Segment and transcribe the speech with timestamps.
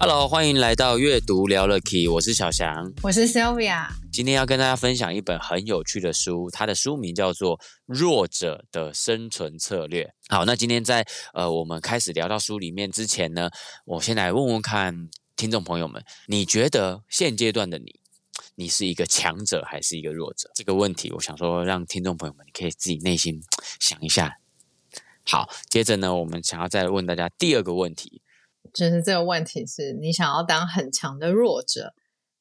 [0.00, 3.88] Hello，欢迎来到阅读聊了 Key，我是小翔，我是 Sylvia。
[4.12, 10.04] 今天要跟大家分享一本很有趣的书，它的书名叫做《弱者的生存策略》。
[10.28, 13.50] 好，那今天在呃我们开始聊到书里面之前呢，
[13.86, 17.98] 我先来问问看听众朋友们，你觉得现阶段的你，
[18.54, 20.48] 你是一个强者还是一个弱者？
[20.54, 23.42] 这个问题，我想说让听众朋友们你可以自己内心
[23.80, 24.38] 想一下。
[25.24, 28.22] 好，接着呢，我们想要再问大家第二个问题。
[28.78, 31.94] 就是这个问题是你想要当很强的弱者，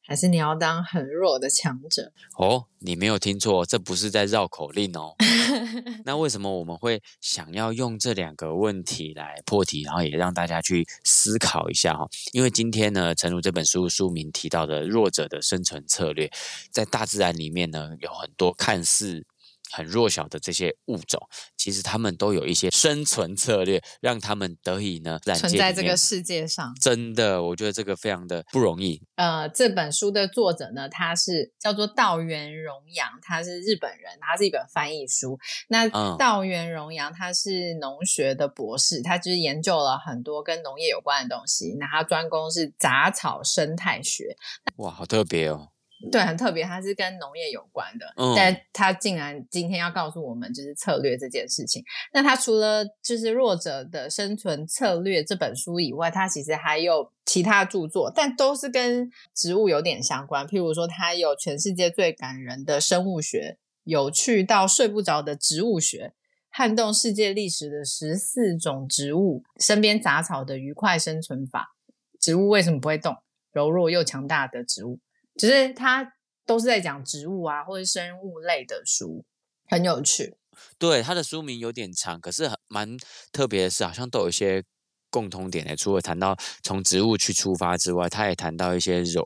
[0.05, 2.11] 还是你要当很弱的强者？
[2.37, 5.15] 哦，你没有听错，这不是在绕口令哦。
[6.05, 12.07] 那为什么我们会想要用这两个问题来破题，然后也让大家去思考一下哈？
[12.33, 16.29] 因为今天呢，诚如这本书书名提到的弱者的生存策略，
[16.69, 19.25] 在大自然里面呢，有很多看似
[19.71, 21.21] 很弱小的这些物种，
[21.57, 26.73] 其实他们都有一些生存策略，让他们得以呢存在这个世界上。
[26.81, 29.01] 真的，我觉得这个非常的不容易。
[29.15, 35.37] 呃，这本书的作者呢，他是叫做道元荣阳，他是日本人，他是一本翻译书。
[35.67, 41.75] 那道元荣阳他是农学的博士，他就是研究了很多跟农业有关的东西。
[41.79, 44.35] 那他专攻是杂草生态学。
[44.77, 45.69] 哇，好特别哦。
[46.11, 51.83] 对，很特别，它是跟农业有关的，嗯、但他竟然今天要告诉我们就是策略这件事情。
[52.13, 60.45] 那他除了就是弱者的生存策略这本书以外，他其实还有其他著作，但都是跟植物有点相关。
[60.45, 66.13] 譬如说，他有全世界最感人的生物学，有趣到睡不着的植物学，
[66.51, 71.75] 撼动世界历史的十四种植物身边杂草的愉快生存法，
[72.19, 73.15] 植物为什么不会动？
[73.51, 74.99] 柔弱又强大的植物。
[75.37, 76.13] 只是他
[76.45, 79.25] 都是在讲植物啊，或者生物类的书，
[79.67, 80.35] 很有趣。
[80.79, 82.97] 对，他的书名有点长，可是很蛮
[83.31, 84.63] 特别的是，好像都有一些
[85.09, 85.75] 共通点的。
[85.75, 89.25] 除了谈到从植物去出发之外，他也谈到一些柔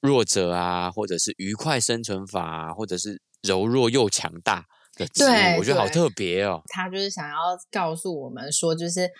[0.00, 5.26] 弱者啊，或者是愉快生存法啊，或者是柔弱又强大的植物。
[5.26, 6.62] 对，我觉得好特别哦。
[6.68, 7.36] 他就是想要
[7.70, 9.10] 告诉我们说，就是。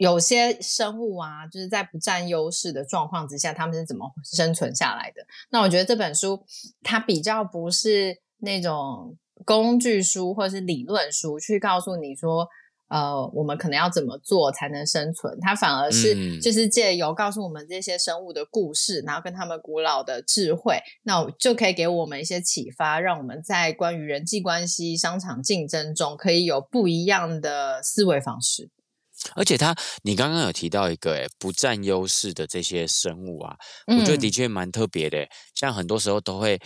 [0.00, 5.20] 有些生物啊，就是在不占优势的状况之下，他们是怎么生存下来的？
[5.50, 6.42] 那我觉得这本书
[6.82, 12.48] 它比较不是那种工具书或者是理论书，去告诉你说，
[12.88, 15.38] 呃，我们可能要怎么做才能生存。
[15.38, 28.70] 它反而是就是借由告诉我们这些生物的故事，然后跟他们古老的智慧，那我就可以给我们一些启发，让我们在关于人际关系、商场竞争中，可以有不一样的思维方式。
[29.34, 35.18] 而且他，你刚刚有提到一个诶不占优势的这些生物啊，我觉得的确蛮特别的。
[35.22, 36.58] 嗯、像很多时候都会，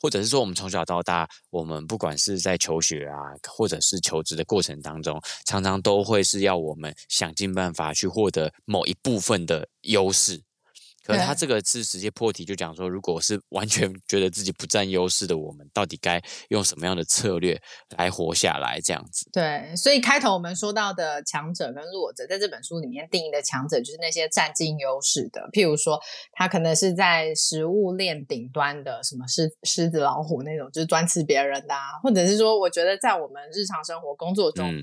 [0.00, 10.42] 或者是说我们从小到大，我们不管是在求学啊，或者是求职的过程当中，常常都会是要我们想尽办法去获得某一部分的优势。
[11.10, 17.60] 可是他这个是直接破题，就讲说，如果是完全 觉得自己不占优势的，我们到底该用什么样的策略
[17.96, 18.80] 来活下来？
[18.80, 19.28] 这样子。
[19.32, 26.00] 对，所以开头我们说到的强者跟弱者，在这本书里面定义的强者，就是那些占尽优势的，譬如说，
[26.32, 34.70] 他可能是在食物链顶端的，什么狮狮子、老虎那种，就是专吃别人的啊，或者是说，我觉得在我们日常生活工作中。
[34.70, 34.82] 嗯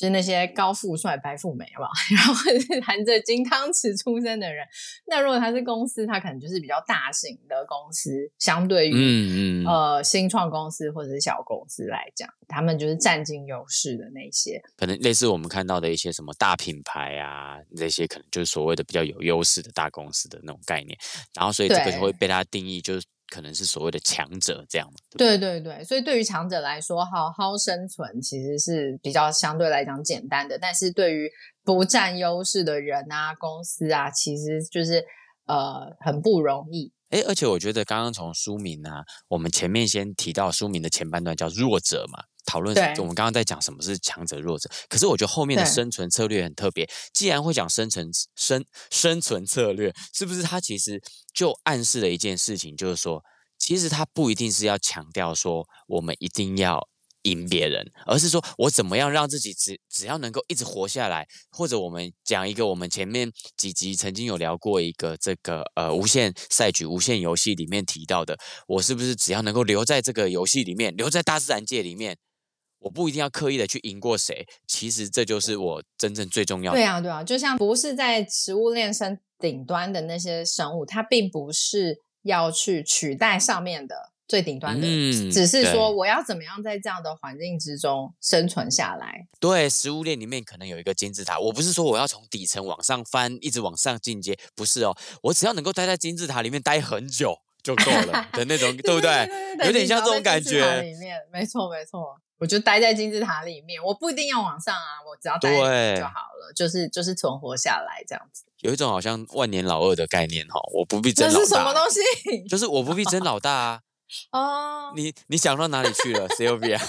[0.00, 1.90] 就是那些高富帅、白富美，好不好？
[2.16, 4.66] 然后是含着金汤匙出生的人。
[5.06, 14.58] 那如果他是公司，他可能就是比较大型的公司，相对于嗯嗯呃新创公司或者是小公司来讲，他们就是占尽优势的那些。
[14.74, 20.98] 可能类似我们看到的一些什么大品牌啊，这些可能就是所谓的比较有优势的大公司的那种概念。
[21.34, 23.06] 然后所以这个就会被他定义就是。
[23.30, 30.58] 可能是所谓的强者这样对，对对对，所以对于强者来说，好好生存其实是比较相对来讲简单的。
[30.58, 31.30] 但是对于
[31.64, 35.04] 不占优势的人啊、公司啊，其实就是
[35.46, 36.92] 呃很不容易。
[37.10, 42.24] 哎，而且我觉得刚刚从书名啊，我们前面先提到书名的前半段叫弱者嘛。
[42.46, 46.88] 讨论我们刚刚在讲什么是强者弱者，可是我觉得后面的生存策略很特别。
[47.12, 51.00] 既然会讲生存生生存策略，是不是它其实
[51.34, 53.22] 就暗示了一件事情，就是说，
[53.58, 56.88] 其实它不一定是要强调说我们一定要
[57.24, 72.16] 赢别人，而是说我怎么样让自己只只要能够一直活下来，或者我们讲一个我们前面几集曾经有聊过一个这个呃无限赛局、无限游戏里面提到的，我是不是只要能够留在这个游戏里面，留在大自然界里面，
[72.80, 76.78] 我不一定要刻意的去赢过谁，其实这就是我真正最重要的。
[76.78, 84.10] 对啊，对啊，就像不是在食物链生顶端的那些生物，它并不是要去取代上面的。
[84.30, 89.26] 最顶端的，嗯、只是说我要怎么样在这样的环境之中生存下来。
[89.40, 99.28] 对，食物链里面可能有一个金字塔，我不是说我要从底层往上翻，一直往上进阶，不是哦，我只要能够待在金字塔里面待很久就够了的那种， 对不对？
[99.66, 100.80] 有点像这种感觉。
[100.80, 108.44] 里面，没错没错，我就待在金字塔里面，我不一定要往上啊，我只要待在就好了，就是就是存活下来这样子。
[108.60, 111.38] 有一种好像万年老二的概念哈，我不必争老大。
[111.38, 112.00] 这是什么东西？
[112.48, 113.80] 就是我不必争老大啊。
[114.32, 116.80] 哦，oh, 你你想到哪里去了，Sylvia？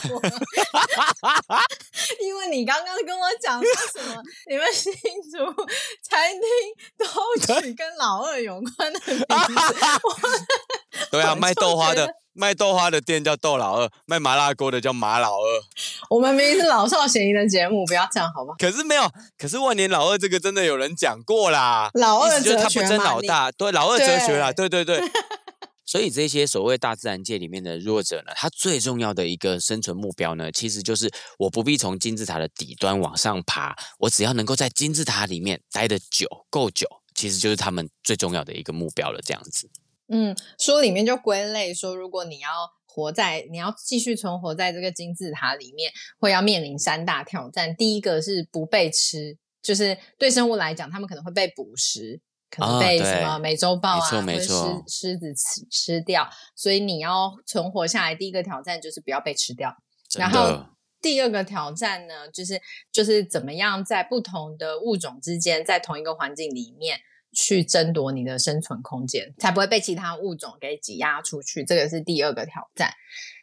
[2.52, 5.38] 你刚刚跟我讲说什么， 你们新竹
[6.04, 6.42] 餐厅
[6.98, 9.26] 都取跟老二有关的名字。
[11.10, 15.62] 对啊，卖豆花的卖豆花的店叫豆老二，卖麻辣锅的叫麻老二。
[16.10, 18.54] 我们明明是老少咸宜的节目，不要这样好吗？
[18.60, 21.90] 可是没有，可是万年老二这个真的有人讲过啦。
[21.94, 25.02] 老二就是他不争老大，你对，老二哲学啦，对对对。
[25.92, 39.20] 所以这些所谓大自然界里面的弱者呢，他最重要的一个生存目标呢，其实就是我不必从金字塔的底端往上爬，我只要能够在金字塔里面待得久，够久，其实就是他们最重要的一个目标了。
[39.22, 39.70] 这样子，
[40.08, 42.50] 嗯，书里面就归类说，如果你要
[42.86, 47.76] 活在，你要继续存活在这个金字塔里面，会要面临三大挑战。
[47.76, 52.22] 第一个是不被吃，就是对生物来讲，他们可能会被捕食。
[52.52, 54.54] 可能被什么美洲豹啊，或者狮
[54.88, 59.74] 狮子吃吃掉，所以你要存活下来，第一个挑战就是不要被吃掉。
[60.20, 60.66] 然后
[61.02, 62.62] 第二个挑战呢，就是
[62.92, 67.00] 就是怎么样在不同的物种之间，在同一个环境里面
[67.32, 71.64] 去争夺你的生存空间，才不会被其他物种给挤压出去。
[71.64, 72.92] 这个是第二个挑战。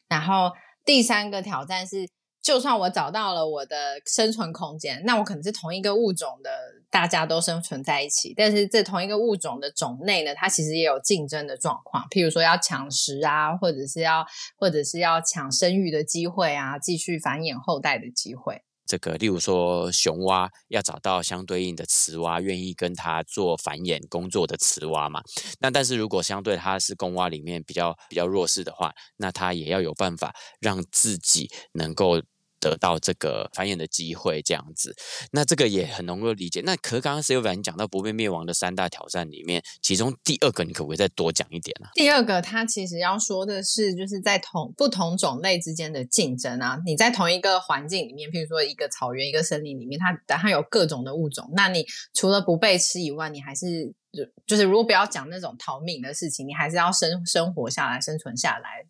[0.07, 0.53] 然后
[0.85, 2.09] 第三个挑战是。
[2.43, 6.51] 就算我找到了我的生存空间，那我可能是同一个物种的，
[6.91, 8.33] 大家都生存在一起。
[8.37, 14.25] 但是这同一个物种的种类呢，它其实也有竞争的状况，譬如说要抢食啊，或者是要
[14.57, 18.63] 或者是要抢生育的机会啊，继续繁衍后代的机会。
[18.89, 25.23] 这个，例如说雄蛙要找到相对应的雌蛙，愿意跟它做繁衍工作的雌蛙嘛。
[25.61, 32.21] 那但是如果相对它是公蛙里面比较比较弱势的话，那它也要有办法让自己能够。
[32.61, 34.95] 得到这个繁衍的机会，这样子，
[35.33, 36.61] 那这个也很能够理解。
[36.65, 46.79] 那可刚刚 Sylvia 你讲到不被灭亡的三大挑战里面，其中第二个，你可不可以再多讲一点呢、第二个，它其实要说的是，就是在同不同种类之间的竞争啊。
[46.85, 51.51] 你在同一个环境里面，譬如说一个草原、一个森林里面，它它有各种的物种。
[51.55, 58.85] 那你除了不被吃以外，你还是就就是如果不要讲那种逃命的事情，你还是要生生活下来、生存下来。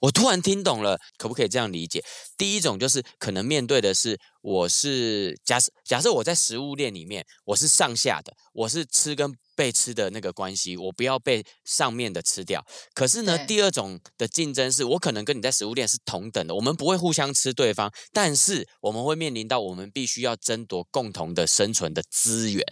[0.00, 2.02] 我突然听懂了，可不可以这样理解？
[2.36, 12.64] 第一种就是可能面对的是，我是假设假设我在食物链里面，我是上下的，我是吃跟被吃的那个关系，我不要被上面的吃掉。
[12.94, 22.64] 可是呢，第二种的竞争是我可能跟你在食物链是同等的，我们不会互相吃对方，但是我们会面临到我们必须要争夺共同的生存的资源。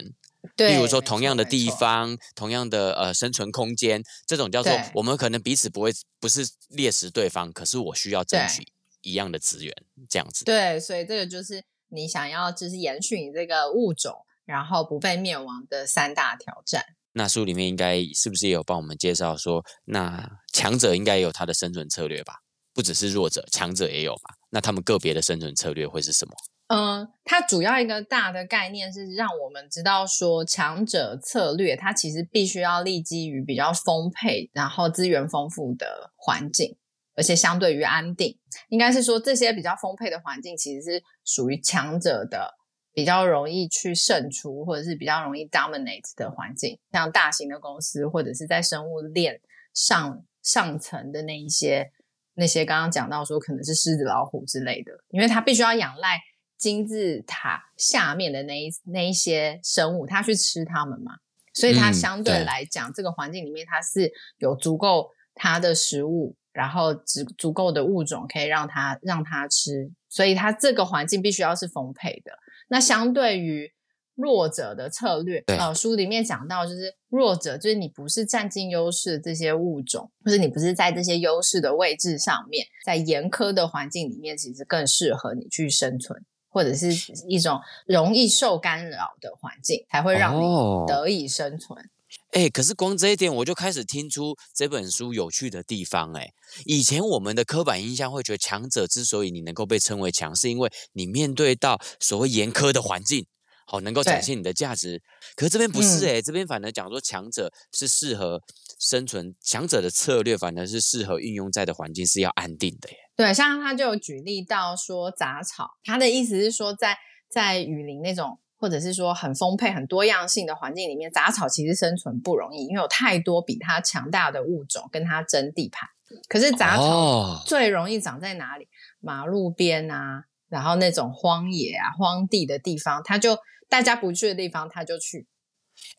[0.55, 8.63] 对，例如说，同样的地方，同样的呃生存空间，这种叫做我们可能彼此不会不是猎食对方，可是我需要争取
[9.01, 9.73] 一样的资源，
[10.09, 10.45] 这样子。
[10.45, 14.15] 对，所以这个就是你想要就是延续你这个物种，
[14.45, 16.83] 然后不被灭亡的三大挑战。
[17.13, 22.35] 那书里面应该是不是也有帮我们介绍说，那强者应该也有他的生存策略吧？
[22.73, 24.35] 不只是弱者，强者也有吧？
[24.51, 26.33] 那他们个别的生存策略会是什么？
[26.69, 36.77] 嗯，它主要一个大的概念是让我们知道说，强者策略它其实必须要立基于比较丰沛，然后资源丰富的环境，
[37.15, 38.37] 而且相对于安定。
[38.67, 42.53] 应该是说，这些比较丰沛的环境其实是属于强者的，
[42.93, 46.77] 比较容易去胜出，或者是比较容易 dominate 的环境。
[46.91, 49.41] 像大型的公司，或者是在生物链
[49.73, 51.89] 上上层的那一些
[52.35, 56.19] 那些刚刚讲到说，可能是狮子、老虎之类的，因为它必须要仰赖。
[56.59, 61.13] 金字塔下面的那一那一些生物，它去吃它们嘛，
[61.53, 72.33] 所以它相对来讲，嗯、这个环境里面它是有足够它的食物，然后足足够的物种可以让它让它吃，所以它这个环境必须要是丰沛的。
[72.67, 73.71] 那相对于
[74.15, 75.41] 弱者的策略。
[75.47, 86.89] 对呃，书里面讲到，就是弱者，就是你不是占尽优势的这些物种，或者你不是在这些优势的位置上面，在严苛的环境里面，其实更适合你去生存，或者是
[87.27, 90.43] 一种容易受干扰的环境，才会让你
[90.87, 91.79] 得以生存。
[91.79, 91.89] 哦
[92.31, 96.11] 哎、欸，可是光这一点，我就开始听出这本书有趣的地方。
[96.13, 96.31] 哎，
[96.65, 103.25] 以前我们的刻板印象会觉得，强者之所以你能够被称为强，是因为你面对到所谓严苛的环境，
[103.65, 105.01] 好能够展现你的价值。
[105.35, 108.41] 可是这边不是哎、欸，嗯、这边反而讲说强者是适合
[108.79, 112.97] 生存，强者的策略反而是适合运用在的环境是要安定的耶。
[113.15, 116.97] 对，像他就有举例到说杂草，他的意思是说在，
[117.29, 118.39] 在在雨林那种。
[118.61, 125.87] 或者是说很丰沛、很多样性的环境里面，杂草其实生存不容易，因为有太多比它强大的物种跟它争地盘。
[126.27, 128.67] 可是杂草最容易长在哪里？
[128.99, 133.37] 马路边啊，然后那种荒野啊、荒地的地方，它就
[133.69, 135.25] 大家不去的地方，它就去。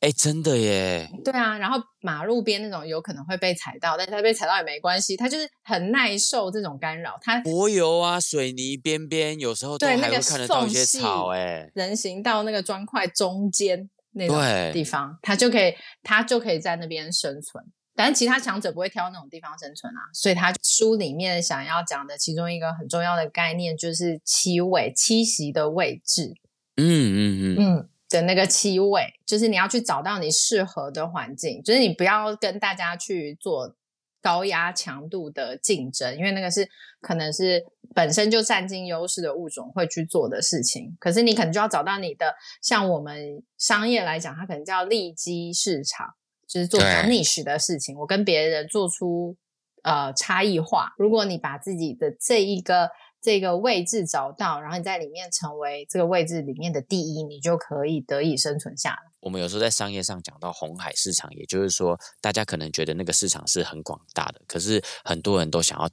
[0.00, 1.10] 哎，真的耶！
[1.22, 7.18] 对啊，然后马路边那种有可能会被踩到，但是它被踩到也没关系，它就是很耐受这种干扰。
[7.20, 14.36] 它柏油啊，水泥边边有时候对那个看得到一些草，哎，人行道那个砖块中间那种
[14.72, 17.62] 地方，它就可以，它就可以在那边生存。
[17.94, 26.32] 但是其他强者不会挑那种地方生存啊，所以他书里面想要讲的其中一个很重要的概念就是七位、栖息的位置。
[26.76, 27.76] 嗯嗯嗯嗯。
[27.76, 33.74] 嗯的那个气味，就是你要去找到你适合的环境，就是你不要跟大家去做
[34.20, 36.68] 高压强度的竞争，因为那个是
[37.00, 37.64] 可能是
[37.94, 40.96] 本身就占尽优势的物种会去做的事情。
[40.98, 46.14] 可是你可能就要找到你的，像我们商业来讲，它可能叫利基市场，
[46.48, 47.96] 就是做比较 niche 的事情。
[47.96, 49.36] 我跟别人做出
[49.84, 50.92] 呃差异化。
[50.98, 52.90] 如果你把自己的这一个。
[53.22, 58.98] 这个位置找到，然后你在里面成为这个位置里面的第一，你就可以得以生存下来。
[59.20, 65.90] 我们有时候在商业上讲到红海市场，也就是说，大家可能觉得那个市场是很广大的，可是很多人都想要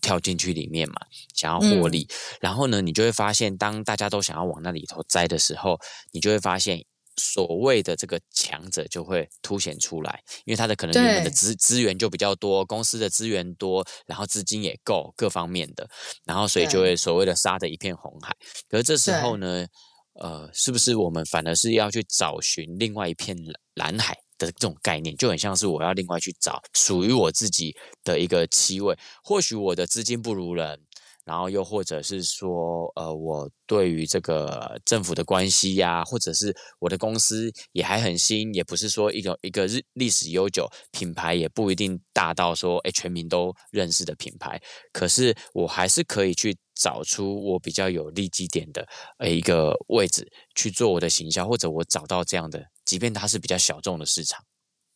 [0.00, 0.94] 跳进去里面嘛，
[1.34, 2.06] 想要获利。
[2.08, 5.78] 嗯、然后呢，你就会发现，当大家都想要往那里头栽的时候，
[6.12, 6.84] 你就会发现。
[7.18, 15.86] 所谓的这个强者就会凸显出来，因为他的可能原本的资资源就比较多，公司的资源多，然后资金也够，各方面的，
[16.24, 18.34] 然后所以就会所谓的杀的一片红海。
[18.68, 19.66] 可是这时候呢，
[20.14, 23.36] 呃，是不是我们反而是要去找寻另外一片
[23.74, 30.80] 蓝海的这种概念，就很像是我要另外去找属于我自己的一个栖位，或许我的资金不如人。
[31.28, 44.58] 然后又或者是说，呃，我对于这个政府的关系呀，或者是我的公司也还很新，也不是说一个一个日历史悠久，品牌也不一定大到说，哎，全民都认识的品牌。
[44.90, 54.47] 可是我还是可以去找出我比较有利基点的呃一个位置去做我的行销，或者我找到这样的，即便它是比较小众的市场。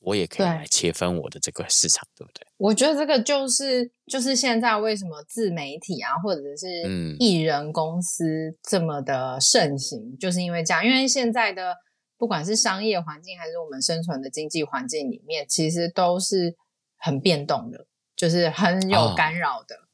[0.02, 2.46] 我也可以来切分我的这个市场，对，对不对？
[2.56, 6.66] 我觉得这个就是就是现在为什么自媒体啊，或者是
[7.18, 10.84] 艺人公司这么的盛行，嗯、就是因为这样。
[10.84, 11.76] 因为现在的
[12.18, 16.56] 不管是商业环境，还是我们生存的经济环境里面，其实都是
[16.96, 19.88] 很变动的，就是很有干扰的，哦、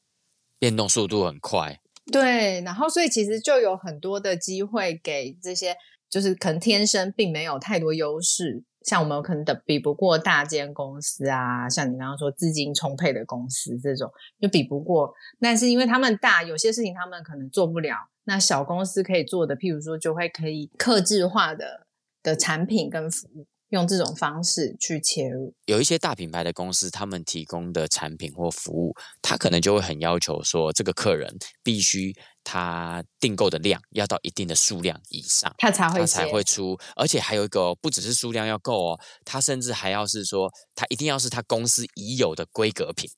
[0.57, 1.79] 变动速度很快。
[2.11, 5.77] 对，然后所以其实就有很多的机会给这些，
[6.09, 8.63] 就是可能天生并没有太多优势。
[8.89, 21.85] 像我们可能的比不过大间公司啊，像你刚刚说资金充沛的公司这种就比不过，但是因为他们大，有些事情他们可能做不了，那小公司可以做的，譬如说就会可以克制化的
[22.23, 23.45] 的产品跟服务。
[23.69, 43.09] 用这种方式去切入，有一些大品牌的公司，他们提供的产品或服务，他可能就会很要求说，这个客人必须他订购的量要到一定的数量以上，他才会他才会出，而且还有一个，不只是数量要够哦，他甚至还要是说，他一定要是他公司已有的规格品，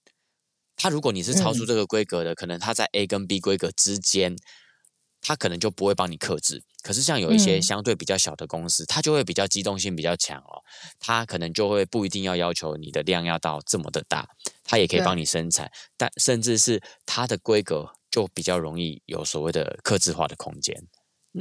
[0.75, 4.36] 他如果你是超出这个规格的，嗯、可能他在 A 跟 B 规格之间。
[5.22, 10.62] 他可能就不会帮你克制，可是像有一些相对比较小的公司，它、嗯、就会比较机动性比较强哦，
[11.00, 14.28] 它可能就会不一定要要求你的量要到这么的大，
[14.63, 20.75] 它也可以帮你生产，但甚至是它的规格就比较容易有所谓的克制化的空间。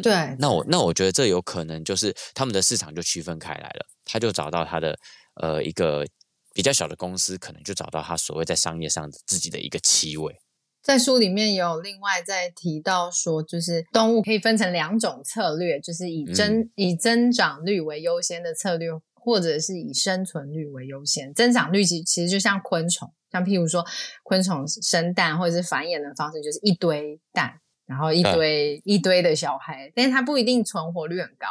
[0.03, 4.97] 对，那我那我觉得这有可能就是他们的市场就区分开来了，他就找到他的
[5.41, 6.07] 呃一个
[6.55, 10.37] 比较小的公司，可能就找到他所谓在商业上自己的一个栖位。
[10.83, 21.35] 在书里面有另外再提到说，就是动物可以分成两种策略，就是以增、嗯、以增长率为优先的策略，或者是以生存率为优先。
[21.35, 23.85] 增长率其其实就像昆虫，像譬如说
[24.23, 31.47] 昆虫生蛋或者是繁衍的方式，就是一堆蛋，然后一堆、嗯、一堆的小孩，但是它不一定存活率很高，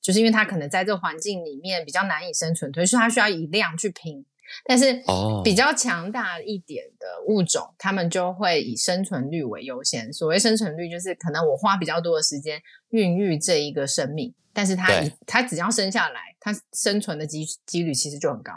[0.00, 4.26] 就是因为它可能在这个环境里面比较难以生存，所以说它需要以量去拼。
[4.64, 5.02] 但是
[5.44, 10.12] 比较强大一点的物种，哦、他们就会以生存率为优先。
[10.12, 14.88] 所谓生存率，就是可能我花比较多的时间孕育这一个生命，但是它
[15.26, 18.52] 它只要生下来，它生存的机几率其实就很高。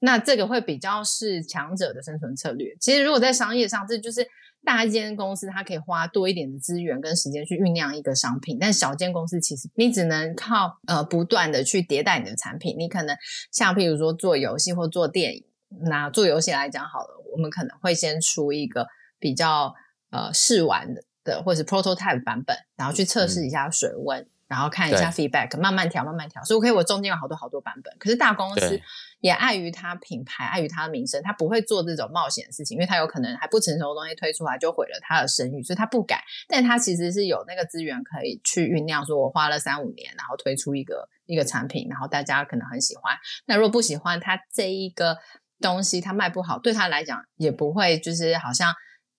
[0.00, 2.76] 那这个会比较是强者的生存策略。
[2.80, 4.28] 其实如果在商业上，这就是。
[4.64, 12.74] 大一间公司，它可以花多一点的资源跟时间去酝酿一个商品，但小间公司其实你只能靠呃不断的去迭代你的产品。
[12.78, 13.16] 你可能
[13.52, 15.44] 像譬如说做游戏或做电影，
[15.86, 18.86] 那做游戏来讲好了，我们可能会先出一个
[19.18, 19.74] 比较
[20.10, 24.20] 呃试玩的的或者是 prototype 版本，然后去测试一下水温。
[24.20, 26.44] 嗯然后看一下 feedback，慢慢调，慢慢调。
[26.44, 27.92] 所以，OK，我中间有好多好多版本。
[27.98, 28.78] 可是大公司
[29.24, 36.20] 也碍于他品牌，碍于他的名声，他不会做这种冒险的事情，因为他有可能还不成熟的东西推出来就毁了他的声誉，所以他不敢。
[36.46, 43.16] 但他其实是有那个资源可以去酝酿，说我花了三五年，然后推出一个一个产品，然后大家可能很喜欢。
[43.46, 45.16] 那如果不喜欢他这一个
[45.58, 48.74] 东西，他卖不好，对他来讲也不会就是好像。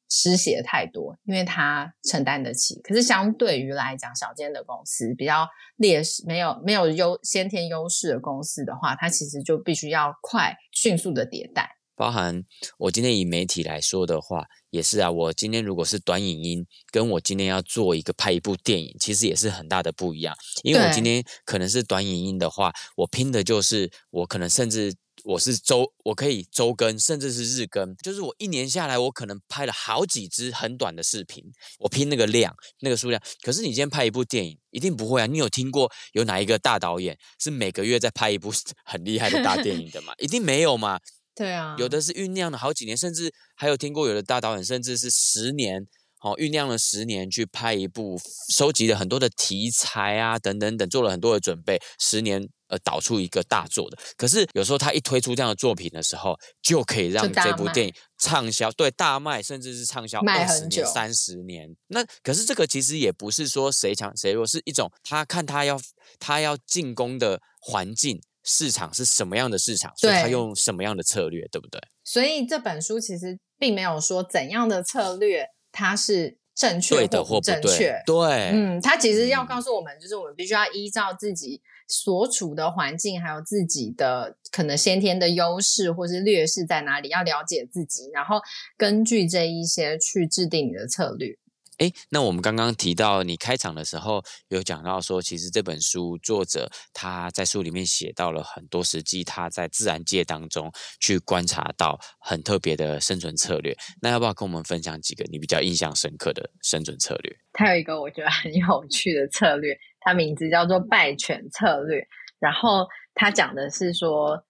[0.09, 2.79] 失血太多，因为他承担得起。
[2.81, 5.47] 可是相对于来讲，小间的公司比较
[5.77, 11.77] 劣势，没有没有优先天优势的公司的话，它其实就必须要快迅速的迭代。
[11.95, 12.43] 包含
[12.77, 15.09] 我今天以媒体来说的话，也是啊。
[15.09, 20.35] 我今天如果是短影音，跟我今天要做一个拍一部电影，其实也是很大的不一样。
[20.63, 24.93] 因为我今天可能是短影音的话，我拼的就是我可能甚至。
[25.25, 31.43] 我是周，我可以周更，甚至是日更，就是我一年下来，我可能拍了好几支很短的视频，
[31.79, 33.19] 我拼那个量，那个数量。
[33.41, 35.25] 可是你今天拍一部电影，一定不会啊！
[35.25, 38.53] 你有听过有哪一个大导演是每个月在拍一部
[38.85, 40.13] 很厉害的大电影的吗？
[40.19, 40.99] 一定没有嘛。
[41.33, 45.87] 对啊，有的是酝酿了好几年，甚至还有听过有的大导演甚至是十年。
[46.21, 53.97] 哦，酝酿了十年去拍一部，收集了很多的题材啊，等等等，做了很多的准备，十年呃导出一个大作的。
[54.17, 61.69] 可是有时候他一推出这样的作品的时候，就可以让这部电影畅销，对，大卖，甚至是畅销二十年、三十年。
[61.87, 65.79] 那可是这个其实也不是说谁强谁弱，是一种他看他要
[66.19, 71.81] 他要进攻的环境市场是什么样的市场，所以他用什么样的策略，对不对？
[72.03, 75.49] 所以这本书其实并没有说怎样的策略。
[75.77, 78.01] 它是正确的或不正确？
[78.05, 88.41] 对，嗯，它其实要告诉我们，就是我们必须要依照自己所处的环境，还有自己的可能先天的优势或是劣势在哪里，要了解自己，然后
[88.77, 91.37] 根据这一些去制定你的策略。
[91.79, 103.75] 诶，那我们刚刚提到你开场的时候有讲到说，其实这本书作者他在书里面写到了很多实际他在自然界当中去观察到很特别的生存策略。
[104.01, 107.35] 那要不要跟我们分享几个你比较印象深刻的生存策略？
[107.53, 112.05] 他有一个我觉得很有趣的策略，它名字叫做败犬策略。
[112.39, 114.41] 然后他讲的是说，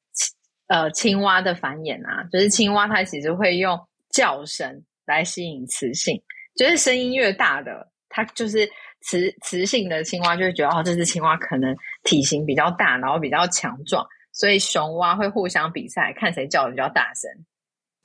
[0.68, 6.22] 呃，青蛙的繁衍啊，就是青蛙它其实会用叫声来吸引雌性。
[6.56, 8.66] 就是声音越大的，它就是
[9.02, 17.30] 雌雌性的青蛙就会觉得哦，这只青蛙可能体型比较大，然后比较强壮，所以雄蛙会互相比赛，看谁叫的比较大声，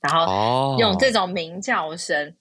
[0.01, 2.35] 然后用这种鸣叫声，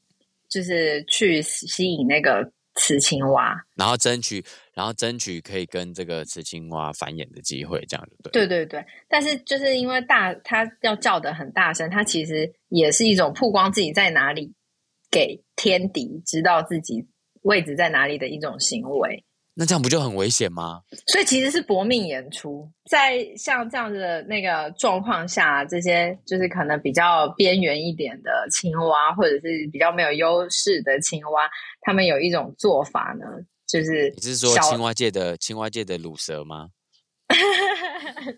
[0.49, 4.45] 就是去吸引那个雌青蛙，然后争取，
[4.75, 14.53] 然后争取可以跟这个雌青蛙繁衍的机会，这样对对对对，但是就是因为大，它要叫的很大声，它其实也是一种曝光自己在哪里。
[15.11, 17.07] 给天敌知道自己
[17.43, 20.83] 位置在哪里的一种行为，那这样不就很危险吗？
[21.07, 33.27] 所以其实是搏命演出，在像这样子的那个状况下，这些就是可能比较边缘一点的青蛙，或者是比较没有优势的青蛙，他们有一种做法呢，
[33.67, 36.69] 就是你是说青蛙界的青蛙界的乳蛇吗？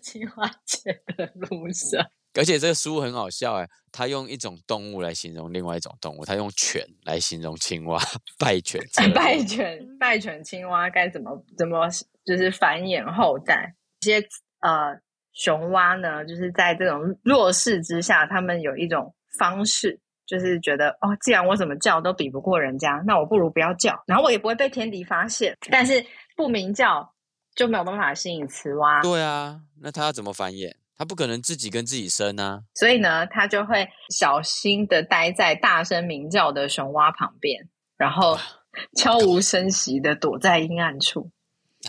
[0.01, 2.09] 青蛙界的乳 蛇。
[2.35, 8.01] 而且这个书很好笑哎，他用一种动物来形容另外一种动物，他用犬来形容青蛙，
[8.39, 8.81] 败 犬，
[9.13, 11.87] 败犬，败犬青蛙该怎么怎么
[12.25, 13.75] 就是繁衍后代？
[13.99, 14.27] 这些
[14.61, 14.97] 呃
[15.33, 25.55] 雄蛙呢，就是在这种弱势之下，他们有一种方式，就是觉得哦，既然我怎么叫都比不过人家，那我不如不要叫，然后我也不会被天敌发现。
[25.69, 26.03] 但是
[26.35, 27.13] 不鸣叫
[27.55, 29.01] 就没有办法吸引雌蛙。
[29.01, 30.73] 对啊，那它要怎么繁衍？
[30.97, 38.37] 他不可能自己跟自己生啊，所以呢，他就会小心的待在大声鸣叫的熊蛙旁边，然后
[38.95, 41.31] 悄无声息的躲在阴暗处，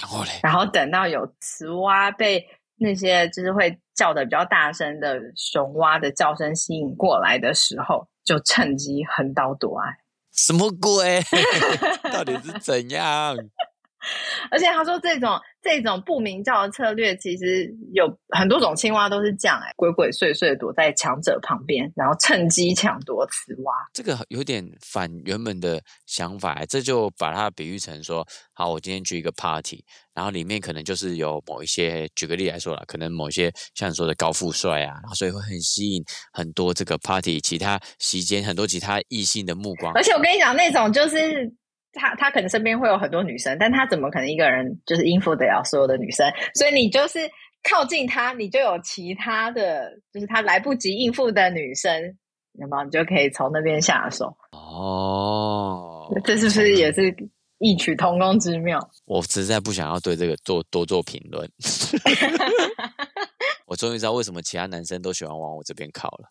[0.01, 2.45] 然后嘞，然后等到有雌蛙被
[2.77, 9.97] 那些就是会叫的比较大声的雄蛙的叫声吸引过来的时候，就趁机横刀夺爱。
[10.33, 11.23] 什么鬼？
[12.13, 13.37] 到底是怎样？
[14.51, 23.73] 而且他说，这种这种不明叫的策略，其实有很多种青蛙都是这样，哎，鬼鬼祟祟躲在强者旁边，然后趁机抢夺雌蛙。
[23.95, 39.95] 这个有点反原本的想法，这就把它比喻成说，好，我今天去一个 party，然后里面可能就是有某一些，举个例来说了，可能某一些像你说的高富帅啊，然后所以会很吸引很多这个 party 其他席间很多其他异性的目光。
[39.95, 41.51] 而且我跟你讲，那种就是。
[41.95, 46.27] 他他可能身边会有很多女生，但他怎么可能一个人就是应付得了所有的女生？
[46.55, 47.19] 所以你就是
[47.63, 52.17] 靠近他，你就有其他的，就是他来不及应付的女生，
[52.53, 52.85] 那么？
[52.85, 54.37] 你就可以从那边下手。
[54.53, 57.15] 哦，这是不是也是
[57.59, 58.79] 异曲同工之妙？
[59.07, 61.49] 我实在不想要对这个做多做评论。
[63.67, 66.29] 我终于知道为什么其他男生都喜欢往我这边靠了。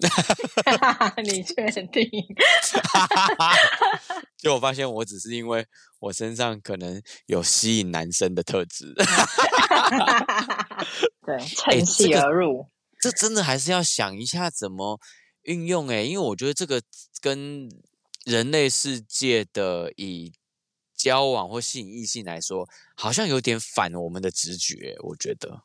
[1.24, 1.54] 你确
[1.92, 2.08] 定？
[4.38, 5.66] 就我发现，我只是因为
[5.98, 8.94] 我身上可能有吸引男生的特质。
[11.26, 12.66] 对，趁虚而入、欸
[13.02, 15.00] 这真的还是要想一下怎么
[15.44, 16.82] 运用哎、欸，因为我觉得这个
[17.22, 17.66] 跟
[18.26, 20.34] 人类世界的以
[20.94, 24.96] 交往或吸引异性来说，好像有点反我们的直觉、欸。
[25.00, 25.62] 我觉得。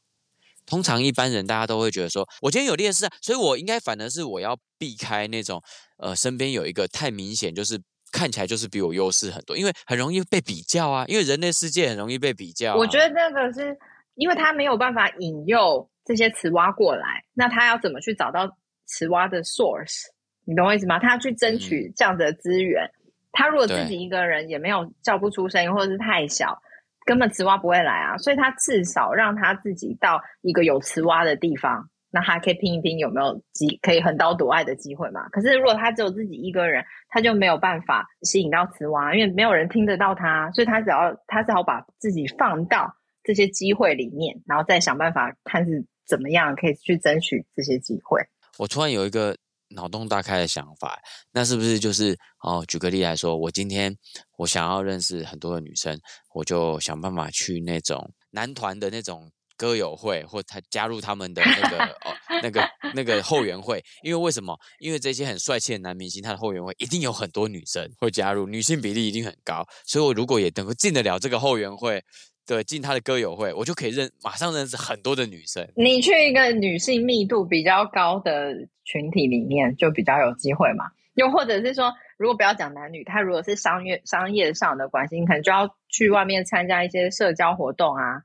[0.65, 5.61] 通常一般人大家都会觉得说，我今天有劣势啊，所以我应该反而是我要避开那种，
[5.97, 7.79] 呃，身边有一个太明显，就是
[8.11, 12.75] 看起来就是比我优势很多，因为很容易被比较啊，因为人类世界很容易被比较啊。
[12.77, 13.77] 我觉得那个是
[14.15, 20.05] 因为他没有办法引诱这些雌蛙过来，那他要怎么去找到雌蛙的 source？
[20.45, 20.99] 你懂我意思吗？
[20.99, 26.59] 他要去争取这样的资源，嗯，他如果自己一个人也没有叫不出声音，或者是太小。
[27.05, 35.29] 根本雌蛙不会来啊，所以他至少让他自己到一个有雌蛙的地方，那他可以拼一拼有没有机可以横刀夺爱的机会嘛？
[35.29, 48.21] 可是如果他只有自己一个人，他就没有办法吸引到雌蛙，因为没有人听得到他，所以他只要他只好把自己放到这些机会里面，然后再想办法看是怎么样可以去争取这些机会。
[48.57, 49.37] 我突然有一个。
[49.69, 50.99] 脑洞大开的想法，
[51.31, 52.63] 那是不是就是哦？
[52.67, 53.95] 举个例来说，我今天
[54.37, 55.99] 我想要认识很多的女生，
[56.33, 63.83] 我就想办法去那种男团的那种歌友会，或他加入他们的那个哦那个那个后援会。
[64.03, 64.55] 因为为什么？
[64.79, 69.65] 因为这些很帅气的男明星，他的后援会一定有很多女生会加入，女性比例一定很高。
[69.85, 72.03] 所以我如果也能够进得了这个后援会。
[72.47, 75.67] 对，进他的歌友会，我就可以认马上认识很多的女生。
[75.75, 78.53] 你去一个女性密度比较高的
[78.83, 80.85] 群体里面，就比较有机会嘛。
[81.15, 88.21] 又或者是说，如果不要讲男女，他如果是商业商业上的关系，你可能就要去外面参加一些社交活动啊，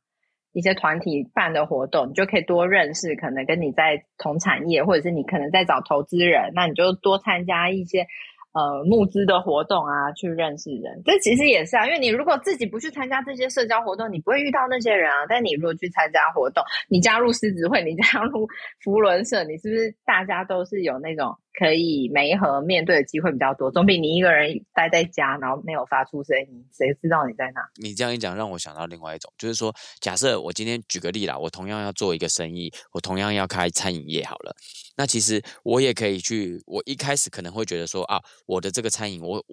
[0.53, 8.07] 一些团体办的活动，你就可以多认识可能跟你在同产业，或者是你可能在找投资人，那你就多参加一些。
[8.53, 11.87] 呃，募资的活动啊，去认识人，这其实也是啊。
[11.87, 15.25] 因为你如果自己不去参加这些社交活动，你不会遇到那些人啊。
[15.29, 18.49] 但你如果去参加活动，你加入狮子会，你加入
[18.83, 23.71] 福伦社，你是不是大家都是有那种可以媒合面对的机会比较多？
[23.71, 27.61] 总比你一个人待在家，然后没有发出声音，谁知道你在哪？
[27.77, 34.55] 你这样一讲，让我想到另外一种，就是说，假设我今天举个例啦，我同样要做一个生意，我同样要开餐饮业好了。
[34.97, 39.45] 那其实我也可以去，我一开始可能会觉得说啊，我的这个餐饮，我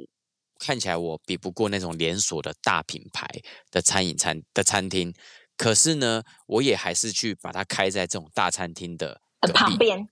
[0.60, 3.28] 看起来我比不过那种连锁的大品牌
[3.72, 5.14] 的餐饮餐的餐厅，
[5.56, 9.20] 可是呢，我也还是去把它开在这种大餐厅的
[9.54, 10.08] 旁边。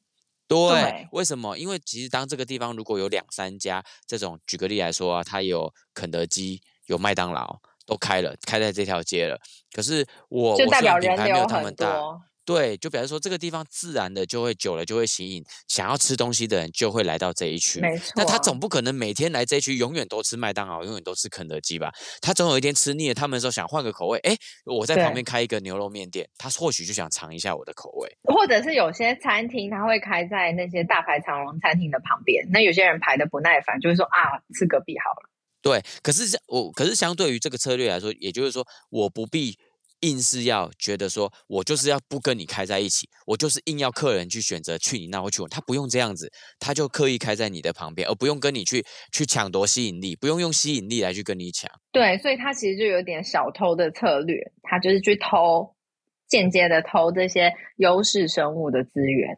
[0.48, 1.58] 对，对，为什么？
[1.58, 9.40] 因为其实当这个地方如果有两三家这种，举个例来说啊，它有肯德基、有麦当劳都开了，开在这条街了，
[9.72, 12.00] 可是我就代表我品牌没有他们大。
[12.46, 17.82] 对，就比如说这个地方自然的就会久了就会吸引想要吃东西的人就会来到这一区。
[17.82, 18.14] 没错。
[18.16, 21.92] 那他总不可能每天来这一区永远都吃麦当劳，永远都吃肯德基吧？
[22.22, 24.20] 他总有一天吃腻了，他们说想换个口味。
[24.20, 28.16] 哎，我在旁边开一个牛肉面店，他或许就想尝一下我的口味。
[28.32, 35.30] 或者是有些餐厅他会开在那些大排长龙餐厅的旁边，那有些人排的不耐烦，就会说啊，吃隔壁好了。
[35.64, 39.58] 对，可是我可是相对于这个策略来说，也就是说我不必。
[40.02, 51.70] 硬是要觉得说，我就是要不跟你开在一起，我就是硬要客人去选择去你那或去我，他不用这样子，他就刻意开在你的旁边，而不用跟你去去抢夺吸引力，不用用吸引力来去跟你抢。
[51.92, 55.76] 对，所以他其实就有点小偷的策略，他就是去偷，
[56.28, 59.36] 间接的偷这些优势生物的资源。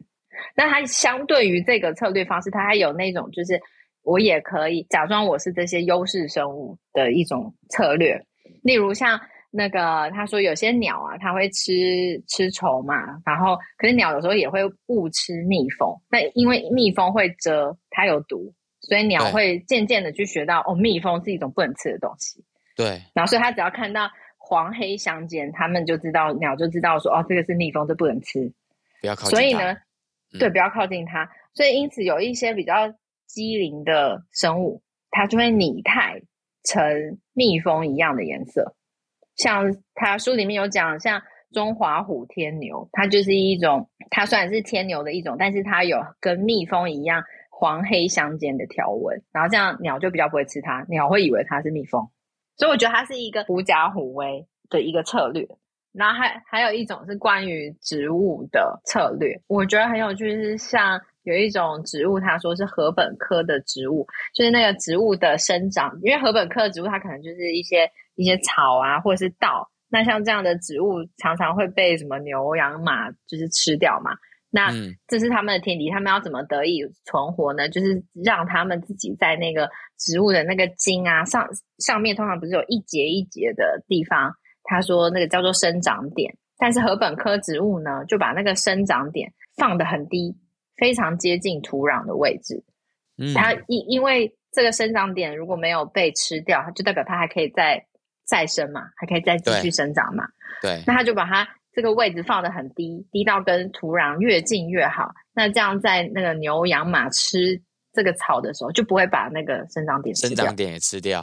[0.54, 3.60] 那他相对于这个策略方式，他还有那种就是
[4.02, 8.26] 我也可以假装我是这些优势生物的一种策略，
[8.62, 9.18] 例如像。
[9.50, 22.44] 那个他说有些鸟啊，它会吃吃虫嘛，然后可是鸟有时候也会误吃蜜蜂，那因为蜜蜂会蛰，它有毒，所以鸟会渐渐的去学到哦，蜜蜂是一种不能吃的东西。
[22.76, 28.52] 对，然后所以它只要看到黄黑相间，他们就知道鸟就知道说哦，这个是蜜蜂，这不能吃，
[29.00, 29.30] 不要靠近。
[29.30, 29.72] 所以呢，
[30.34, 31.28] 嗯、对，不要靠近它。
[31.54, 32.94] 所以因此有一些比较
[33.26, 36.20] 机灵的生物，它就会拟态
[36.64, 38.76] 成蜜蜂一样的颜色。
[39.38, 41.22] 像它书里面有讲，像
[41.52, 52.06] 中华虎天牛，它就是一种，它虽然是天牛的一种，但是它有跟蜜蜂一样黄黑相间的条纹，然后这样鸟就比较不会吃它，鸟会以为它是蜜蜂。
[52.56, 55.46] 所以我觉得它是一个狐假虎威的一个策略。
[55.92, 67.88] 然后还还有一种是关于植物的策略，我觉得很有趣，是像有一种植物，他说是禾本科的植物，就是那个植物的生长，因为禾本科的植物它可能就是一些。
[68.18, 74.10] 一些草啊，或者是稻，那像这样的植物常常会被什么牛羊马就是吃掉嘛。
[74.50, 74.72] 那
[75.06, 77.68] 这是他们的天敌，他们要怎么得以存活呢？
[77.68, 81.46] 就是让他们自己在那个植物的那个茎啊上
[81.78, 84.32] 上面，通常不是有一节一节的地方，
[84.64, 86.34] 他说那个叫做生长点。
[86.58, 90.34] 但是禾本科植物呢，就把那个生长点放得很低，
[90.76, 92.64] 非常接近土壤的位置。
[93.16, 97.84] 嗯，它因因为这个生长点如果没有被吃掉，它就代表它还可以在。
[98.28, 100.28] 再生嘛，还可以再继续生长嘛。
[100.60, 105.10] 对，对，那他就把它这个位置放得很低，低到跟土壤越近越好。
[105.32, 107.62] 那这样在那个牛羊马吃
[107.92, 110.36] 这个草的时候，就不会把那个生长点吃掉。
[110.36, 111.22] 生长点也吃掉，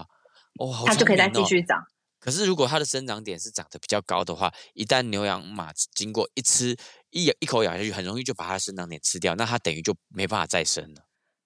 [0.60, 1.84] 哇、哦，它就可以再继续长。
[2.20, 6.76] 可是如果它的生长点是长得比较高的话，一旦牛羊马经过一吃
[7.12, 11.02] 一咬一口咬下去，很容易就把它的生长点吃掉，那它等于就没办法再生了。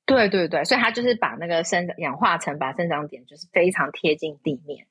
[0.06, 4.88] 对对对，所以它就是把那个生氧化层把生长点就是非常贴近地面。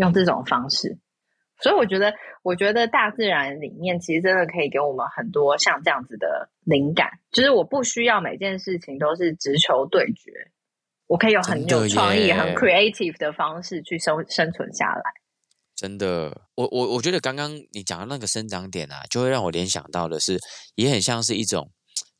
[0.00, 0.98] 用这种方式，
[1.62, 7.20] 所以我觉得，我觉得大自然里面其实真的可以给我们很多像这样子的灵感。
[7.30, 10.32] 就是我不需要每件事情都是直球对决，
[11.06, 15.02] 我可以有很有创意、很 creative 的方式去生生存下来。
[15.76, 20.38] 真的，我我我觉得刚刚你讲的那个生长点啊，就会让我联想到的是，
[20.74, 21.70] 也很像是一种。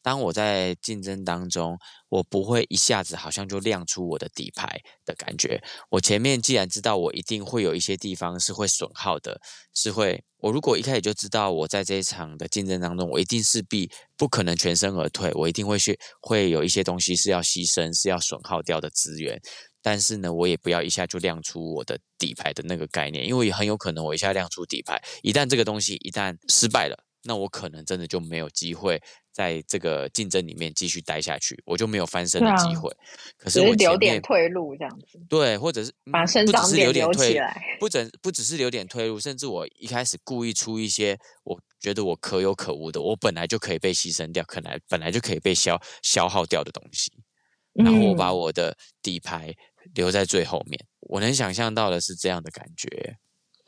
[0.03, 5.63] 当我在竞争当中，我不会一下子好像就亮出我的底牌的感觉。
[5.91, 9.41] 我前面既然知道我一定会有一些地方是会损耗的，
[9.75, 19.41] 是会我如果一开始就知道我在这一场的竞争当中，我一定势必不可能全身而退，我一定会去会有一些东西是要牺牲、是要损耗掉的资源。
[19.83, 29.01] 但是呢，我也不要一下就亮出我的底牌的那个概念，因为很有可能我一下亮出底牌，一旦这个东西一旦失败了，那我可能真的就没有机会。
[29.33, 32.91] 在这个竞争里面继续待下去，我就没有翻身的机会。
[32.91, 32.99] 啊、
[33.39, 47.13] 可是我是留点退路这样子，对，或者是把生长点留起来，不只不只是留点退路，甚至我一开始故意出一些我觉得我可有可无的，我本来就可以被牺牲掉，可能本来就可以被消消耗掉的东西，
[47.73, 49.55] 然后我把我的底牌
[49.95, 50.77] 留在最后面。
[50.83, 53.17] 嗯、我能想象到的是这样的感觉，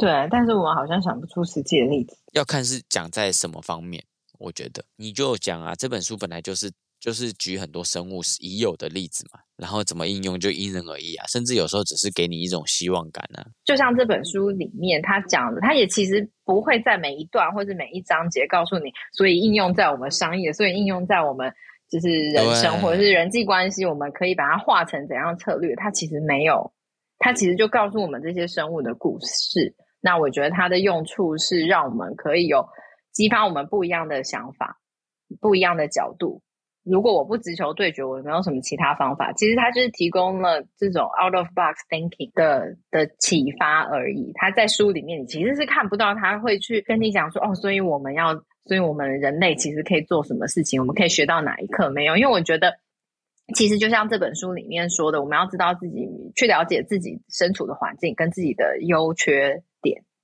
[0.02, 4.02] 对，但是我们好像想不出实际的例子，要看是讲在什么方面。
[4.40, 13.46] 我觉得你就讲啊，这本书本来就是就是举很多生物已有的例子嘛，然后怎么应用就因人而异啊，甚至有时候只是给你一种希望感啊。
[13.64, 21.52] 就像这本书里面他讲的，他也其实不会在每一段或者每一章节告诉你，所以应用在我们商业，所以应用在我们
[21.88, 25.76] 就是人生或者是人际关系，我们可以把它化成怎样策略？
[25.76, 26.72] 它其实没有，
[27.20, 29.76] 它其实就告诉我们这些生物的故事。
[30.02, 32.68] 那我觉得它的用处是让我们可以有。
[33.12, 34.80] 激发我们不一样的想法，
[35.38, 36.40] 不一样的角度。
[36.82, 39.34] 如果我不直球对决，我有没有什么其他方法？
[39.34, 44.32] 其实它就是提供了这种 out of box thinking 的的启发而已。
[44.34, 48.32] 他在书里面，你其实是看不到他会去跟你讲说，哦，所以我们要，
[48.64, 50.80] 所以我们人类其实可以做什么事情？
[50.80, 51.90] 我们可以学到哪一课？
[51.90, 52.78] 没有，因为我觉得，
[53.54, 59.62] 其实就像这本书里面说的，我们要知道自己去了解自己身处的环境跟自己的优缺。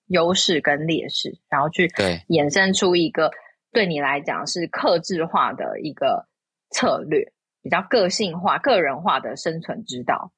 [0.09, 1.87] 优势跟劣势，然后去
[2.29, 3.31] 衍生出一个
[3.73, 6.27] 对你来讲是克制化的一个
[6.71, 10.33] 策略，比较个性化、个人化的生存之道。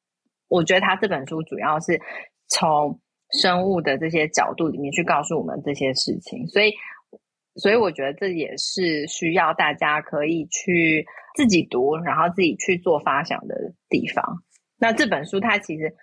[0.49, 2.01] 我觉得他这本书主要是
[2.49, 3.01] 从
[3.41, 6.73] 生物的这些角度里面去告诉我们这些事情，所以，
[7.55, 11.07] 所以我觉得这也是需要大家可以去
[11.37, 14.43] 自己读，然后自己去做发想的地方。
[14.77, 15.95] 那这本书它其实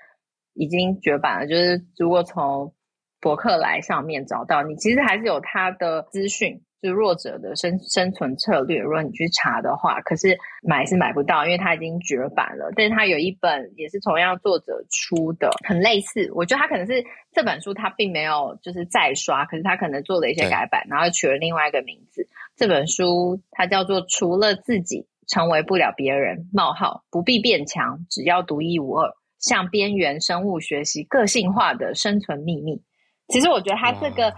[0.54, 2.74] 已经绝版了，就是如果从
[3.20, 8.80] 博客来上面找到你，其实还是有他的资讯，就是弱者的生生存策略。
[8.80, 12.72] 如果你去查的话，可是买是买不到，因为他已经绝版了。
[12.76, 16.32] 但是他有一本也是同样作者出的，很类似。
[16.34, 22.28] 我觉得他可能是这本书他并没有就是再刷，可是他可能做了一些改版，然后取了另外一个名字。
[22.56, 32.82] 这本书它叫做《除了自己，成为不了别人，冒号不必变强，只要独一无二，向边缘生物学习个性化的生存秘密。
[33.28, 34.34] 其实我觉得他这个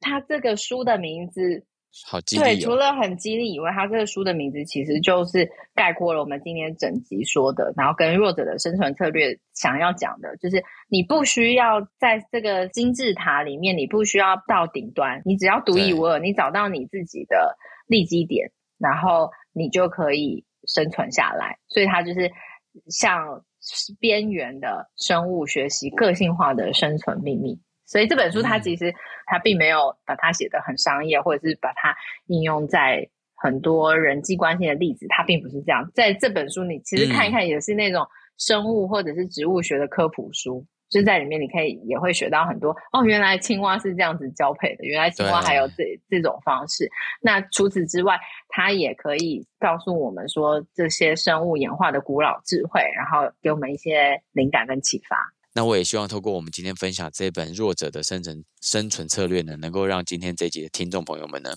[0.00, 1.64] 他这个书的名字。
[2.06, 2.44] 好激励哦。
[2.44, 21.56] 对，除了很激励以外，他这个书的名字其实就是概括了我们今天整集说的，然后跟弱者的生存策略想要讲的，就是你不需要在这个金字塔里面，你不需要到顶端，你只要独一无二，你找到你自己的利基点，然后你就可以生存下来。
[21.68, 22.30] 所以，他就是
[22.90, 23.42] 向
[23.98, 27.58] 边缘的生物学习个性化的生存秘密。
[27.88, 31.96] 所以这本书它其实它并没有把它写的很商业，或者是把它
[32.26, 35.90] 应用在很多人际关系的例子，它并不是这样。
[35.94, 46.90] 在这本书你其实看一看，也是那种生物或者是植物学的科普书，就在里面你可以也会学到很多哦，原来青蛙是这样子交配的，原来青蛙还有这这种方式。
[47.22, 55.16] 那除此之外，它也可以告诉我们说这些生物演化的古老智慧，然后给我们一些灵感跟启发。
[55.52, 61.56] 那我也希望透过我们今天分享这本《弱者的生存生存策略》呢，能够让今天这一集的听众朋友们呢，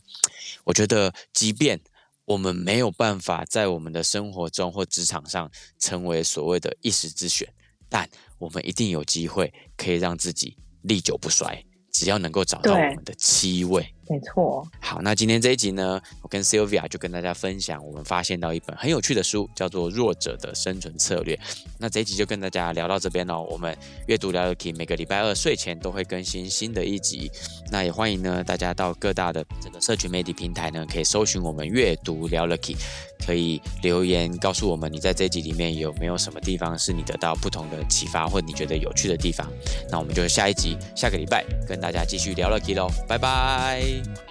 [0.64, 1.80] 我觉得，即便
[2.26, 7.48] 我们没有办法在我们的生活中或职场上成为所谓的一时之选，
[7.90, 11.64] 但我们一定有机会可以让自己历久不衰。
[11.92, 14.68] 只要能够找到我们的七位，没错。
[14.82, 21.34] 好，那今天这一集呢，我跟 Sylvia 就跟大家分享，我们发现到一本很有趣的书，叫做《弱者的生存策略》。
[21.78, 23.48] 那这一集就跟大家聊到这边喽。
[23.50, 23.74] 我们
[24.08, 27.32] 阅读聊了 Key，每个礼拜二睡前都会更新新的一集。
[27.72, 32.76] 那也欢迎呢，大家到各大的这个社群媒体平台呢，可以搜寻我们阅读聊了 Key。
[33.24, 39.48] 可以留言告诉我们，你在这集里面有没有什么地方是你得到不同的启发，或你觉得有趣的地方？
[39.92, 44.01] 那我们就下一集，下个礼拜跟大家继续聊了 Key 喽，拜拜。
[44.04, 44.31] Bye.